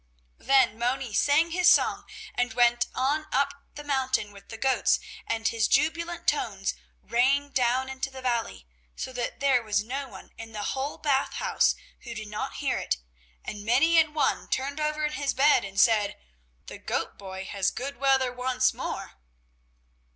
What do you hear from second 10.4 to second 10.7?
the